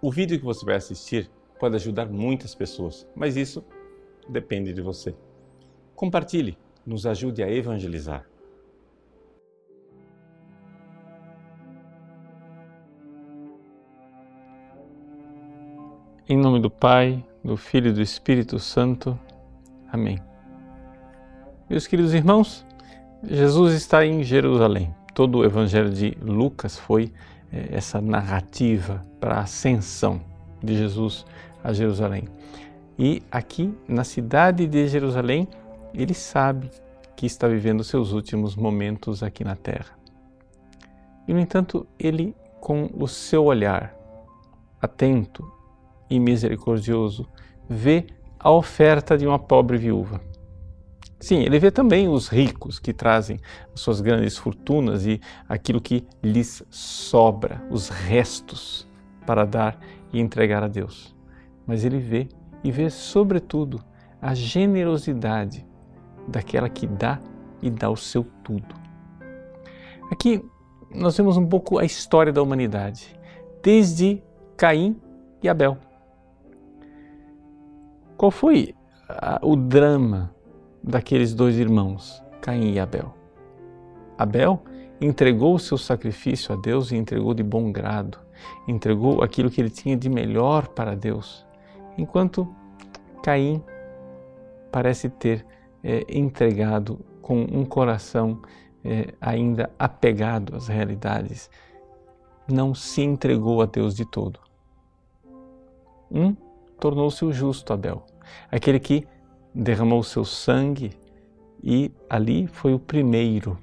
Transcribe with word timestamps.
O 0.00 0.10
vídeo 0.10 0.38
que 0.38 0.44
você 0.44 0.64
vai 0.64 0.76
assistir 0.76 1.30
pode 1.58 1.74
ajudar 1.76 2.06
muitas 2.06 2.54
pessoas, 2.54 3.08
mas 3.14 3.36
isso 3.36 3.64
depende 4.28 4.72
de 4.72 4.82
você. 4.82 5.14
Compartilhe, 5.94 6.58
nos 6.84 7.06
ajude 7.06 7.42
a 7.42 7.50
evangelizar. 7.50 8.28
Em 16.28 16.36
nome 16.36 16.60
do 16.60 16.68
Pai, 16.68 17.24
do 17.42 17.56
Filho 17.56 17.88
e 17.88 17.92
do 17.92 18.02
Espírito 18.02 18.58
Santo. 18.58 19.18
Amém. 19.90 20.18
Meus 21.70 21.86
queridos 21.86 22.12
irmãos, 22.12 22.66
Jesus 23.22 23.72
está 23.72 24.04
em 24.04 24.22
Jerusalém. 24.22 24.94
Todo 25.14 25.38
o 25.38 25.44
Evangelho 25.44 25.88
de 25.88 26.10
Lucas 26.20 26.78
foi 26.78 27.12
essa 27.52 28.00
narrativa 28.00 29.04
para 29.20 29.36
a 29.36 29.40
ascensão 29.40 30.20
de 30.62 30.76
Jesus 30.76 31.24
a 31.62 31.72
Jerusalém. 31.72 32.28
E 32.98 33.22
aqui 33.30 33.74
na 33.86 34.04
cidade 34.04 34.66
de 34.66 34.88
Jerusalém, 34.88 35.48
ele 35.92 36.14
sabe 36.14 36.70
que 37.14 37.26
está 37.26 37.48
vivendo 37.48 37.84
seus 37.84 38.12
últimos 38.12 38.54
momentos 38.54 39.22
aqui 39.22 39.42
na 39.44 39.56
terra. 39.56 39.96
E 41.26 41.32
no 41.32 41.40
entanto, 41.40 41.86
ele, 41.98 42.34
com 42.60 42.90
o 42.94 43.08
seu 43.08 43.44
olhar 43.44 43.94
atento 44.80 45.50
e 46.08 46.20
misericordioso, 46.20 47.26
vê 47.68 48.06
a 48.38 48.50
oferta 48.50 49.16
de 49.16 49.26
uma 49.26 49.38
pobre 49.38 49.76
viúva. 49.76 50.20
Sim, 51.18 51.42
ele 51.42 51.58
vê 51.58 51.70
também 51.70 52.08
os 52.08 52.28
ricos 52.28 52.78
que 52.78 52.92
trazem 52.92 53.38
as 53.74 53.80
suas 53.80 54.00
grandes 54.00 54.36
fortunas 54.36 55.06
e 55.06 55.20
aquilo 55.48 55.80
que 55.80 56.04
lhes 56.22 56.62
sobra, 56.70 57.66
os 57.70 57.88
restos 57.88 58.86
para 59.26 59.46
dar 59.46 59.78
e 60.12 60.20
entregar 60.20 60.62
a 60.62 60.68
Deus. 60.68 61.16
Mas 61.66 61.84
ele 61.84 61.98
vê 61.98 62.28
e 62.62 62.70
vê, 62.70 62.90
sobretudo, 62.90 63.82
a 64.20 64.34
generosidade 64.34 65.66
daquela 66.28 66.68
que 66.68 66.86
dá 66.86 67.18
e 67.62 67.70
dá 67.70 67.88
o 67.90 67.96
seu 67.96 68.24
tudo. 68.44 68.74
Aqui 70.10 70.44
nós 70.94 71.16
vemos 71.16 71.36
um 71.36 71.46
pouco 71.46 71.78
a 71.78 71.84
história 71.84 72.32
da 72.32 72.42
humanidade, 72.42 73.18
desde 73.62 74.22
Caim 74.56 75.00
e 75.42 75.48
Abel. 75.48 75.78
Qual 78.16 78.30
foi 78.30 78.74
o 79.42 79.56
drama 79.56 80.35
daqueles 80.86 81.34
dois 81.34 81.58
irmãos, 81.58 82.22
Caim 82.40 82.72
e 82.72 82.78
Abel? 82.78 83.12
Abel 84.16 84.62
entregou 85.00 85.54
o 85.54 85.58
seu 85.58 85.76
sacrifício 85.76 86.54
a 86.54 86.56
Deus 86.56 86.92
e 86.92 86.96
entregou 86.96 87.34
de 87.34 87.42
bom 87.42 87.72
grado, 87.72 88.18
entregou 88.68 89.22
aquilo 89.22 89.50
que 89.50 89.60
ele 89.60 89.70
tinha 89.70 89.96
de 89.96 90.08
melhor 90.08 90.68
para 90.68 90.94
Deus, 90.94 91.44
enquanto 91.98 92.48
Caim 93.22 93.62
parece 94.70 95.08
ter 95.10 95.44
é, 95.82 96.04
entregado 96.08 97.00
com 97.20 97.42
um 97.42 97.64
coração 97.64 98.40
é, 98.84 99.12
ainda 99.20 99.70
apegado 99.78 100.54
às 100.54 100.68
realidades, 100.68 101.50
não 102.48 102.74
se 102.74 103.02
entregou 103.02 103.60
a 103.60 103.66
Deus 103.66 103.94
de 103.94 104.04
todo. 104.04 104.38
Um 106.10 106.36
tornou-se 106.78 107.24
o 107.24 107.32
justo 107.32 107.72
Abel, 107.72 108.04
aquele 108.50 108.78
que 108.78 109.06
derramou 109.56 110.02
seu 110.02 110.24
sangue 110.24 110.92
e 111.62 111.90
ali 112.10 112.46
foi 112.46 112.74
o 112.74 112.78
primeiro, 112.78 113.58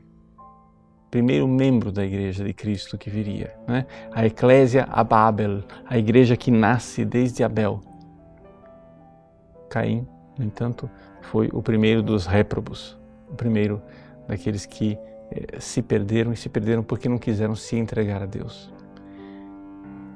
primeiro 1.12 1.48
membro 1.48 1.92
da 1.92 2.04
igreja 2.04 2.44
de 2.44 2.52
Cristo 2.52 2.98
que 2.98 3.10
viria, 3.10 3.56
né? 3.68 3.86
a 4.12 4.26
Eclésia 4.26 4.88
Ababel, 4.90 5.64
a 5.86 5.98
igreja 5.98 6.36
que 6.36 6.50
nasce 6.50 7.06
desde 7.06 7.44
Abel. 7.44 7.80
Caim, 9.70 10.08
no 10.38 10.44
entanto, 10.44 10.90
foi 11.22 11.50
o 11.54 11.62
primeiro 11.62 12.02
dos 12.02 12.26
réprobos, 12.26 12.98
o 13.30 13.36
primeiro 13.36 13.80
daqueles 14.28 14.66
que 14.66 14.98
eh, 15.32 15.60
se 15.60 15.82
perderam 15.84 16.34
e 16.34 16.36
se 16.36 16.50
perderam 16.50 16.84
porque 16.84 17.08
não 17.08 17.20
quiseram 17.20 17.56
se 17.56 17.76
entregar 17.76 18.24
a 18.24 18.26
Deus. 18.26 18.74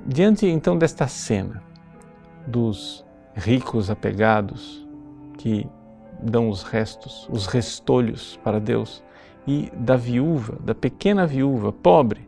Diante 0.07 0.47
então 0.47 0.77
desta 0.77 1.07
cena, 1.07 1.61
dos 2.47 3.05
ricos 3.35 3.91
apegados 3.91 4.86
que 5.37 5.67
dão 6.21 6.49
os 6.49 6.63
restos, 6.63 7.27
os 7.31 7.45
restolhos 7.45 8.39
para 8.43 8.59
Deus, 8.59 9.03
e 9.47 9.71
da 9.73 9.95
viúva, 9.95 10.57
da 10.61 10.75
pequena 10.75 11.25
viúva 11.25 11.71
pobre, 11.71 12.27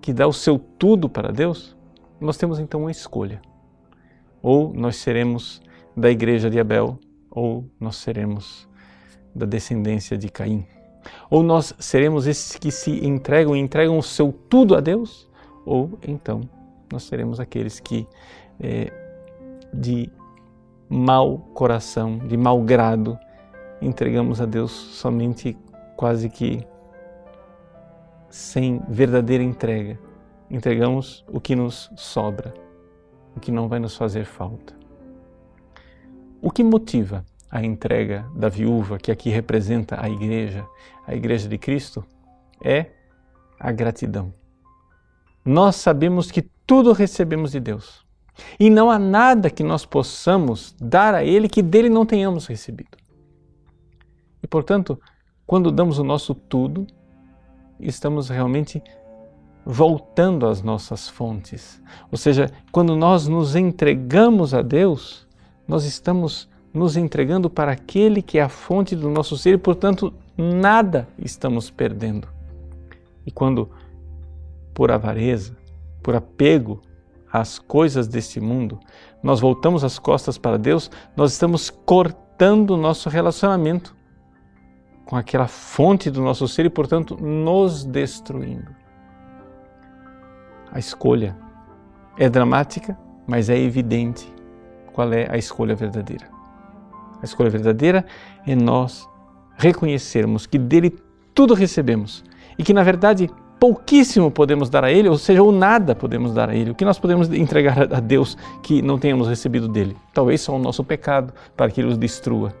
que 0.00 0.12
dá 0.12 0.26
o 0.26 0.32
seu 0.32 0.58
tudo 0.58 1.08
para 1.08 1.32
Deus, 1.32 1.76
nós 2.20 2.36
temos 2.36 2.58
então 2.58 2.82
uma 2.82 2.90
escolha. 2.90 3.40
Ou 4.42 4.72
nós 4.74 4.96
seremos 4.96 5.62
da 5.96 6.10
igreja 6.10 6.50
de 6.50 6.60
Abel, 6.60 6.98
ou 7.30 7.64
nós 7.80 7.96
seremos 7.96 8.68
da 9.34 9.46
descendência 9.46 10.18
de 10.18 10.28
Caim. 10.28 10.66
Ou 11.30 11.42
nós 11.42 11.74
seremos 11.78 12.26
esses 12.26 12.56
que 12.56 12.70
se 12.70 13.04
entregam 13.06 13.56
e 13.56 13.60
entregam 13.60 13.96
o 13.96 14.02
seu 14.02 14.32
tudo 14.32 14.76
a 14.76 14.80
Deus, 14.80 15.28
ou 15.64 15.98
então 16.06 16.40
nós 16.92 17.04
seremos 17.04 17.40
aqueles 17.40 17.80
que 17.80 18.06
é, 18.60 18.92
de 19.72 20.10
mau 20.88 21.38
coração, 21.54 22.18
de 22.18 22.36
mau 22.36 22.62
grado, 22.62 23.18
entregamos 23.80 24.40
a 24.40 24.46
Deus 24.46 24.70
somente 24.70 25.56
quase 25.96 26.28
que 26.28 26.66
sem 28.30 28.80
verdadeira 28.88 29.42
entrega. 29.42 29.98
Entregamos 30.50 31.24
o 31.28 31.40
que 31.40 31.54
nos 31.54 31.90
sobra, 31.96 32.54
o 33.36 33.40
que 33.40 33.52
não 33.52 33.68
vai 33.68 33.78
nos 33.78 33.96
fazer 33.96 34.24
falta. 34.24 34.74
O 36.40 36.50
que 36.50 36.64
motiva 36.64 37.24
a 37.50 37.62
entrega 37.62 38.26
da 38.34 38.48
viúva, 38.48 38.98
que 38.98 39.10
aqui 39.10 39.30
representa 39.30 40.02
a 40.02 40.08
igreja, 40.08 40.66
a 41.06 41.14
igreja 41.14 41.48
de 41.48 41.58
Cristo, 41.58 42.04
é 42.62 42.86
a 43.58 43.72
gratidão. 43.72 44.32
Nós 45.44 45.76
sabemos 45.76 46.30
que 46.30 46.42
tudo 46.66 46.92
recebemos 46.92 47.52
de 47.52 47.60
Deus. 47.60 48.06
E 48.58 48.70
não 48.70 48.90
há 48.90 48.98
nada 48.98 49.50
que 49.50 49.62
nós 49.62 49.84
possamos 49.84 50.74
dar 50.80 51.14
a 51.14 51.24
Ele 51.24 51.48
que 51.48 51.62
dele 51.62 51.88
não 51.88 52.06
tenhamos 52.06 52.46
recebido. 52.46 52.96
E 54.42 54.46
portanto, 54.46 55.00
quando 55.46 55.72
damos 55.72 55.98
o 55.98 56.04
nosso 56.04 56.34
tudo, 56.34 56.86
estamos 57.80 58.28
realmente 58.28 58.82
voltando 59.64 60.46
às 60.46 60.62
nossas 60.62 61.08
fontes. 61.08 61.82
Ou 62.10 62.16
seja, 62.16 62.50
quando 62.72 62.96
nós 62.96 63.28
nos 63.28 63.54
entregamos 63.54 64.54
a 64.54 64.62
Deus, 64.62 65.26
nós 65.66 65.84
estamos 65.84 66.48
nos 66.72 66.96
entregando 66.96 67.50
para 67.50 67.72
aquele 67.72 68.22
que 68.22 68.38
é 68.38 68.42
a 68.42 68.48
fonte 68.48 68.94
do 68.94 69.10
nosso 69.10 69.36
ser 69.36 69.54
e, 69.54 69.58
portanto, 69.58 70.12
nada 70.36 71.08
estamos 71.18 71.70
perdendo. 71.70 72.28
E 73.26 73.30
quando, 73.30 73.68
por 74.72 74.90
avareza, 74.90 75.56
por 76.02 76.14
apego 76.14 76.80
às 77.32 77.58
coisas 77.58 78.08
deste 78.08 78.40
mundo, 78.40 78.78
nós 79.22 79.40
voltamos 79.40 79.84
as 79.84 79.98
costas 79.98 80.38
para 80.38 80.58
Deus, 80.58 80.90
nós 81.16 81.32
estamos 81.32 81.70
cortando 81.70 82.70
o 82.70 82.76
nosso 82.76 83.08
relacionamento 83.08 83.96
com 85.04 85.16
aquela 85.16 85.48
fonte 85.48 86.10
do 86.10 86.20
nosso 86.20 86.46
ser 86.46 86.66
e, 86.66 86.70
portanto, 86.70 87.16
nos 87.16 87.84
destruindo. 87.84 88.76
A 90.70 90.78
escolha 90.78 91.34
é 92.18 92.28
dramática, 92.28 92.96
mas 93.26 93.48
é 93.48 93.58
evidente 93.58 94.30
qual 94.92 95.12
é 95.12 95.26
a 95.30 95.38
escolha 95.38 95.74
verdadeira. 95.74 96.28
A 97.22 97.24
escolha 97.24 97.48
verdadeira 97.48 98.04
é 98.46 98.54
nós 98.54 99.08
reconhecermos 99.56 100.46
que 100.46 100.58
dele 100.58 100.96
tudo 101.34 101.54
recebemos 101.54 102.22
e 102.58 102.62
que, 102.62 102.74
na 102.74 102.82
verdade, 102.82 103.30
pouquíssimo 103.58 104.30
podemos 104.30 104.70
dar 104.70 104.84
a 104.84 104.90
Ele, 104.90 105.08
ou 105.08 105.18
seja, 105.18 105.42
ou 105.42 105.52
nada 105.52 105.94
podemos 105.94 106.32
dar 106.32 106.50
a 106.50 106.54
Ele. 106.54 106.70
O 106.70 106.74
que 106.74 106.84
nós 106.84 106.98
podemos 106.98 107.30
entregar 107.32 107.92
a 107.92 108.00
Deus 108.00 108.36
que 108.62 108.80
não 108.82 108.98
tenhamos 108.98 109.28
recebido 109.28 109.68
dele? 109.68 109.96
Talvez 110.14 110.40
só 110.40 110.54
o 110.54 110.58
nosso 110.58 110.84
pecado 110.84 111.32
para 111.56 111.70
que 111.70 111.80
Ele 111.80 111.88
os 111.88 111.98
destrua. 111.98 112.54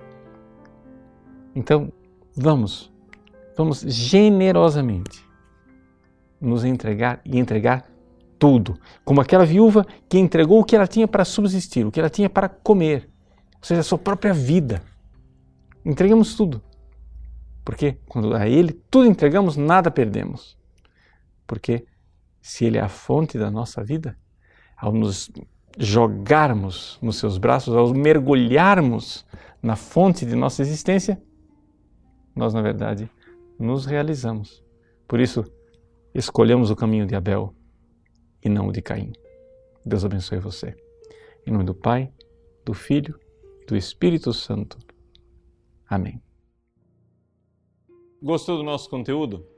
Então, 1.54 1.92
vamos, 2.36 2.92
vamos 3.56 3.80
generosamente 3.80 5.24
nos 6.40 6.64
entregar 6.64 7.20
e 7.24 7.38
entregar 7.38 7.84
tudo, 8.38 8.78
como 9.04 9.20
aquela 9.20 9.44
viúva 9.44 9.84
que 10.08 10.18
entregou 10.18 10.60
o 10.60 10.64
que 10.64 10.76
ela 10.76 10.86
tinha 10.86 11.08
para 11.08 11.24
subsistir, 11.24 11.84
o 11.84 11.90
que 11.90 11.98
ela 11.98 12.08
tinha 12.08 12.30
para 12.30 12.48
comer, 12.48 13.08
ou 13.56 13.64
seja, 13.64 13.80
a 13.80 13.84
sua 13.84 13.98
própria 13.98 14.32
vida. 14.32 14.80
Entregamos 15.84 16.36
tudo. 16.36 16.62
Porque 17.64 17.98
quando 18.08 18.34
a 18.34 18.48
Ele 18.48 18.72
tudo 18.72 19.06
entregamos, 19.06 19.56
nada 19.56 19.90
perdemos. 19.90 20.57
Porque 21.48 21.86
se 22.40 22.66
Ele 22.66 22.76
é 22.78 22.80
a 22.82 22.88
fonte 22.88 23.38
da 23.38 23.50
nossa 23.50 23.82
vida, 23.82 24.16
ao 24.76 24.92
nos 24.92 25.28
jogarmos 25.78 26.98
nos 27.02 27.16
seus 27.16 27.38
braços, 27.38 27.74
ao 27.74 27.92
mergulharmos 27.92 29.26
na 29.62 29.74
fonte 29.74 30.26
de 30.26 30.36
nossa 30.36 30.62
existência, 30.62 31.20
nós, 32.36 32.52
na 32.54 32.62
verdade, 32.62 33.10
nos 33.58 33.86
realizamos. 33.86 34.62
Por 35.08 35.18
isso, 35.18 35.44
escolhemos 36.14 36.70
o 36.70 36.76
caminho 36.76 37.06
de 37.06 37.16
Abel 37.16 37.54
e 38.44 38.48
não 38.48 38.68
o 38.68 38.72
de 38.72 38.82
Caim. 38.82 39.12
Deus 39.84 40.04
abençoe 40.04 40.38
você. 40.38 40.76
Em 41.46 41.50
nome 41.50 41.64
do 41.64 41.74
Pai, 41.74 42.12
do 42.64 42.74
Filho 42.74 43.18
e 43.62 43.66
do 43.66 43.74
Espírito 43.74 44.32
Santo. 44.34 44.78
Amém. 45.88 46.22
Gostou 48.22 48.58
do 48.58 48.62
nosso 48.62 48.90
conteúdo? 48.90 49.57